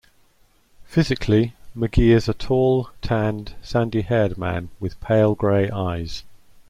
[0.85, 6.23] Physically, McGee is a tall, tanned, sandy-haired man with pale grey eyes.